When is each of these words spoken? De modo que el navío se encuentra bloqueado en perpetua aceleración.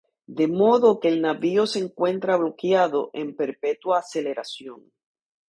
De 0.25 0.47
modo 0.47 0.99
que 0.99 1.09
el 1.09 1.21
navío 1.21 1.67
se 1.67 1.77
encuentra 1.77 2.35
bloqueado 2.35 3.11
en 3.13 3.35
perpetua 3.35 3.99
aceleración. 3.99 4.91